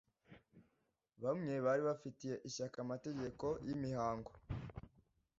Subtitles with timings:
[1.23, 4.31] Bamwe bari bafitiye ishyaka amategeko y’imihango,